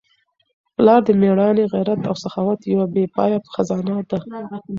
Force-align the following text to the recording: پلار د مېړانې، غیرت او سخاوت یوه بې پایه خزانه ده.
پلار 0.75 1.01
د 1.05 1.09
مېړانې، 1.21 1.63
غیرت 1.73 2.01
او 2.09 2.15
سخاوت 2.23 2.59
یوه 2.71 2.85
بې 2.93 3.03
پایه 3.15 3.37
خزانه 3.53 3.95
ده. 4.09 4.17